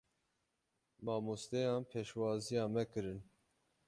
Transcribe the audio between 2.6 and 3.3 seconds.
me kirin.